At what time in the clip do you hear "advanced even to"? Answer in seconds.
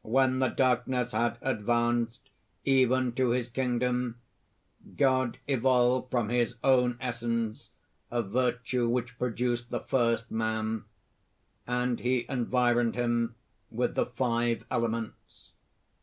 1.42-3.32